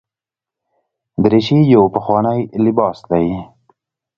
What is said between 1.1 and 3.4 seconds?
دریشي یو پخوانی لباس دی.